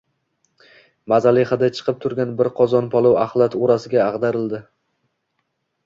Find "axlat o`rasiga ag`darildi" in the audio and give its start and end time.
3.27-4.67